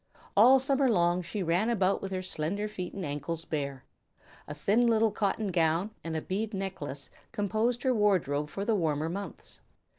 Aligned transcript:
All 0.35 0.57
summer 0.57 0.89
long 0.89 1.21
she 1.21 1.43
ran 1.43 1.69
about 1.69 2.01
with 2.01 2.11
her 2.11 2.23
slender 2.23 2.67
feet 2.67 2.95
and 2.95 3.05
ankles 3.05 3.45
bare. 3.45 3.85
A 4.47 4.55
thin 4.55 4.87
little 4.87 5.11
cotton 5.11 5.49
gown 5.51 5.91
and 6.03 6.17
a 6.17 6.23
bead 6.23 6.55
necklace 6.55 7.11
composed 7.31 7.83
her 7.83 7.93
wardrobe 7.93 8.49
for 8.49 8.65
the 8.65 8.73
warmer 8.73 9.09
months. 9.09 9.61